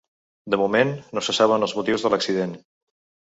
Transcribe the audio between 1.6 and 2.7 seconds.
els motius de l’accident.